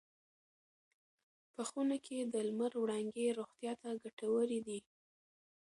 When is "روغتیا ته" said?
3.39-3.87